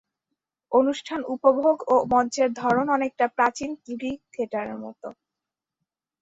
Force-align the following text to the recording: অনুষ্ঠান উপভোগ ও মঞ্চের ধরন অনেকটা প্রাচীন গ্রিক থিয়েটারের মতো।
অনুষ্ঠান 0.71 1.19
উপভোগ 1.33 1.77
ও 1.87 2.05
মঞ্চের 2.11 2.49
ধরন 2.53 2.85
অনেকটা 2.89 3.25
প্রাচীন 3.37 3.69
গ্রিক 3.89 4.19
থিয়েটারের 4.33 4.77
মতো। 4.77 5.07